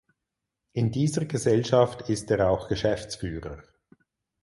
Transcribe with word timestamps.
In 0.73 0.91
dieser 0.91 1.25
Gesellschaft 1.25 2.09
ist 2.09 2.31
er 2.31 2.49
auch 2.49 2.67
Geschäftsführer. 2.67 3.61